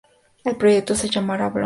El 0.43 0.57
proyecto 0.57 0.95
se 0.95 1.07
llamará 1.09 1.49
"Blonde". 1.49 1.59